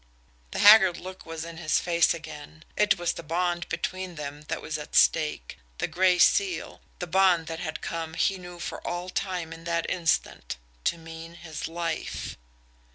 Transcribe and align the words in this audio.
The 0.49 0.57
haggard 0.57 0.97
look 0.97 1.27
was 1.27 1.45
in 1.45 1.57
his 1.57 1.77
face 1.77 2.11
again. 2.11 2.63
It 2.75 2.97
was 2.97 3.13
the 3.13 3.21
bond 3.21 3.69
between 3.69 4.15
them 4.15 4.41
that 4.47 4.59
was 4.59 4.79
at 4.79 4.95
stake 4.95 5.59
the 5.77 5.85
Gray 5.85 6.17
Seal 6.17 6.81
the 6.97 7.05
bond 7.05 7.45
that 7.45 7.59
had 7.59 7.81
come, 7.81 8.15
he 8.15 8.39
knew 8.39 8.57
for 8.57 8.81
all 8.81 9.09
time 9.09 9.53
in 9.53 9.63
that 9.65 9.87
instant, 9.91 10.57
to 10.85 10.97
mean 10.97 11.35
his 11.35 11.67
life. 11.67 12.35